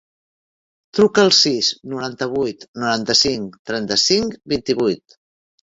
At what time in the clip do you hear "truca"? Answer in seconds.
0.99-1.21